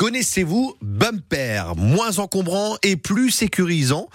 [0.00, 1.74] Connaissez-vous Bumper?
[1.76, 4.08] Moins encombrant et plus sécurisant,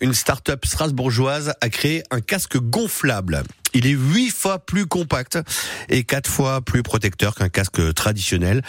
[0.00, 3.44] une start-up strasbourgeoise a créé un casque gonflable.
[3.72, 5.38] Il est huit fois plus compact
[5.88, 8.62] et quatre fois plus protecteur qu'un casque traditionnel.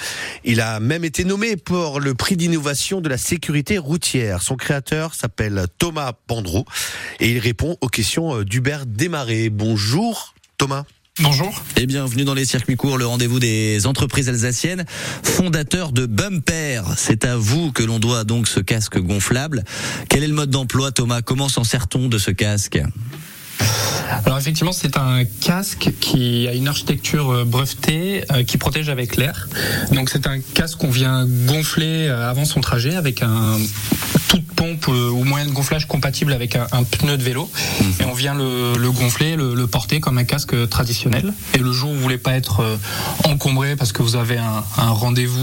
[0.44, 4.44] Il a même été nommé pour le prix d'innovation de la sécurité routière.
[4.44, 6.65] Son créateur s'appelle Thomas Pandreau
[7.20, 9.49] et il répond aux questions d'Hubert Desmarais.
[9.49, 10.83] Bonjour Thomas.
[11.22, 11.63] Bonjour.
[11.76, 14.85] Et bienvenue dans les circuits courts, le rendez-vous des entreprises alsaciennes.
[15.22, 19.66] Fondateur de Bumper, c'est à vous que l'on doit donc ce casque gonflable.
[20.07, 21.21] Quel est le mode d'emploi Thomas?
[21.21, 22.81] Comment s'en sert-on de ce casque?
[24.26, 29.18] Alors effectivement, c'est un casque qui a une architecture euh, brevetée euh, qui protège avec
[29.18, 29.48] l'air.
[29.91, 33.58] Donc c'est un casque qu'on vient gonfler euh, avant son trajet avec un
[34.27, 37.49] toute pompe ou moyen de gonflage compatible avec un, pneu de vélo.
[37.99, 41.34] Et on vient le, gonfler, le, porter comme un casque traditionnel.
[41.55, 42.63] Et le jour où vous voulez pas être
[43.23, 45.40] encombré parce que vous avez un, rendez-vous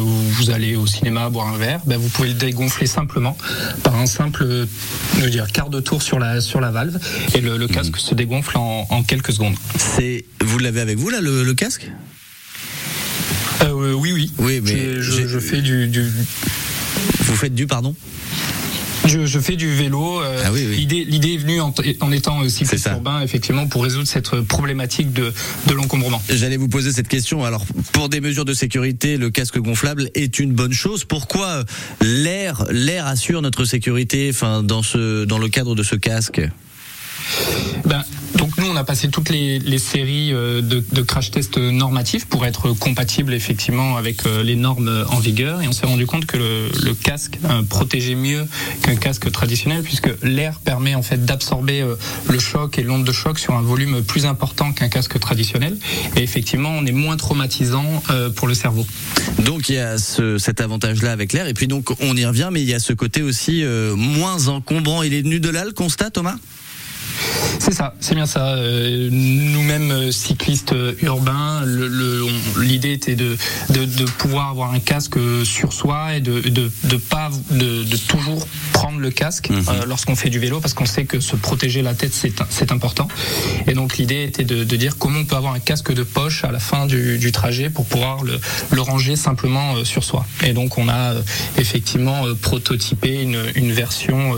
[0.00, 3.36] où vous allez au cinéma boire un verre, ben vous pouvez le dégonfler simplement
[3.84, 4.66] par un simple,
[5.18, 6.98] je veux dire, quart de tour sur la sur la valve
[7.34, 9.54] et le, le casque se dégonfle en, quelques secondes.
[9.76, 11.90] C'est, vous l'avez avec vous là, le, casque?
[13.62, 14.32] Euh, Oui, oui.
[14.38, 15.90] Oui, mais je, fais du,
[17.20, 17.94] Vous faites du, pardon?
[19.04, 20.20] Je, fais du vélo.
[20.22, 21.72] Euh, ah l'idée, l'idée est venue en,
[22.12, 25.32] étant cycliste urbain, effectivement, pour résoudre cette problématique de,
[25.66, 26.22] de l'encombrement.
[26.28, 27.44] J'allais vous poser cette question.
[27.44, 31.04] Alors, pour des mesures de sécurité, le casque gonflable est une bonne chose.
[31.04, 31.64] Pourquoi
[32.00, 36.40] l'air, l'air assure notre sécurité, enfin, dans ce, dans le cadre de ce casque?
[37.84, 38.02] Ben,
[38.42, 42.72] donc nous, on a passé toutes les, séries euh, de, crash tests normatifs pour être
[42.72, 45.62] compatible effectivement avec euh, les normes en vigueur.
[45.62, 48.44] Et on s'est rendu compte que le, casque euh, protégeait mieux
[48.82, 51.84] qu'un casque traditionnel puisque l'air permet en fait d'absorber
[52.28, 55.76] le choc et l'onde de choc sur un volume plus important qu'un casque traditionnel.
[56.16, 58.02] Et effectivement, on est moins traumatisant
[58.34, 58.84] pour le cerveau.
[59.40, 61.46] Donc il y a ce, cet avantage-là avec l'air.
[61.46, 63.64] Et puis donc on y revient, mais il y a ce côté aussi
[63.96, 65.02] moins encombrant.
[65.02, 66.36] Il est venu de là le constat, Thomas?
[67.62, 68.54] C'est ça, c'est bien ça.
[68.56, 71.64] Euh, nous-mêmes euh, cyclistes euh, urbains,
[72.58, 73.36] l'idée était de,
[73.68, 78.48] de, pouvoir avoir un casque sur soi et de de, de pas de, de toujours
[78.72, 79.84] prendre le casque mhm.
[79.86, 83.06] lorsqu'on fait du vélo parce qu'on sait que se protéger la tête c'est important.
[83.68, 86.42] Et donc l'idée était de, de, dire comment on peut avoir un casque de poche
[86.42, 88.40] à la fin du, du trajet pour pouvoir le,
[88.72, 90.26] le ranger simplement sur soi.
[90.44, 91.14] Et donc on a
[91.58, 94.34] effectivement prototypé une, une version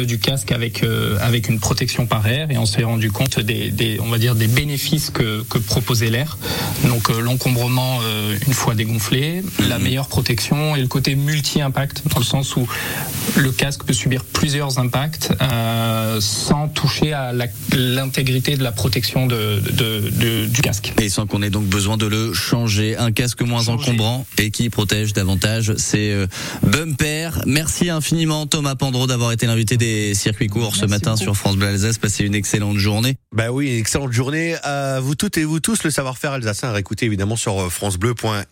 [0.00, 0.84] du casque avec
[1.20, 4.46] avec une protection par air et on s'est rendu compte des, on va dire des
[4.46, 6.36] bénéfices que, que proposait l'air.
[6.84, 9.84] Donc euh, l'encombrement euh, une fois dégonflé, la mhm.
[9.84, 12.68] meilleure protection et le côté multi-impact dans le sens où
[13.36, 17.32] le casque peut subir plusieurs impacts euh, sans toucher à
[17.72, 20.92] l'intégrité de la protection de, de, du casque.
[21.00, 22.96] Et sans qu'on ait donc besoin de le changer.
[22.96, 25.72] Un casque moins encombrant et qui protège davantage.
[25.78, 26.14] C'est
[26.62, 27.30] Bumper.
[27.46, 31.68] Merci infiniment Thomas Pandreau d'avoir été l'invité des circuits courts ce matin sur France Bleu
[31.68, 31.98] Alsace.
[31.98, 33.16] Passez une excellente journée.
[33.32, 35.84] Bah oui, excellente journée à vous toutes et vous tous.
[35.84, 36.72] Le savoir-faire alsacien à
[37.06, 38.46] évidemment sur francebleu.fr.